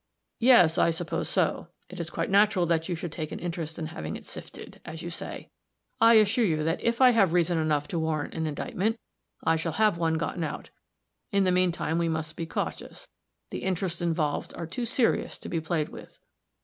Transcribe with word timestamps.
"Yes, 0.39 0.79
I 0.79 0.89
suppose 0.89 1.29
so. 1.29 1.67
It 1.87 1.99
is 1.99 2.09
quite 2.09 2.31
natural 2.31 2.65
that 2.65 2.89
you 2.89 2.95
should 2.95 3.11
take 3.11 3.31
an 3.31 3.37
interest 3.37 3.77
in 3.77 3.85
having 3.85 4.15
it 4.15 4.25
sifted, 4.25 4.81
as 4.83 5.03
you 5.03 5.11
say. 5.11 5.51
I 5.99 6.15
assure 6.15 6.43
you 6.43 6.63
that 6.63 6.81
if 6.81 7.01
I 7.01 7.11
have 7.11 7.33
reason 7.33 7.59
enough 7.59 7.87
to 7.89 7.99
warrant 7.99 8.33
an 8.33 8.47
indictment, 8.47 8.97
I 9.43 9.57
shall 9.57 9.73
have 9.73 9.99
one 9.99 10.17
gotten 10.17 10.43
out. 10.43 10.71
In 11.31 11.43
the 11.43 11.51
mean 11.51 11.71
time 11.71 11.99
we 11.99 12.09
must 12.09 12.35
be 12.35 12.47
cautious 12.47 13.09
the 13.51 13.61
interests 13.61 14.01
involved 14.01 14.55
are 14.55 14.65
too 14.65 14.87
serious 14.87 15.37
to 15.37 15.49
be 15.49 15.59
played 15.61 15.89
with." 15.89 16.17